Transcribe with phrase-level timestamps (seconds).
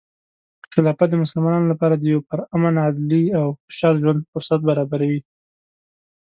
[0.73, 5.19] خلافت د مسلمانانو لپاره د یو پرامن، عدلي، او خوشحال ژوند فرصت برابروي.